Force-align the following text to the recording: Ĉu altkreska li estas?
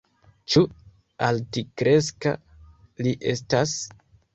Ĉu 0.53 0.63
altkreska 1.27 2.35
li 3.05 3.17
estas? 3.37 3.81